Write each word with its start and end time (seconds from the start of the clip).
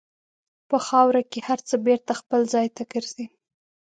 په 0.69 0.77
خاوره 0.87 1.21
کې 1.31 1.39
هر 1.47 1.59
څه 1.67 1.75
بېرته 1.85 2.11
خپل 2.21 2.41
ځای 2.53 2.67
ته 2.75 2.83
ګرځي. 2.93 3.25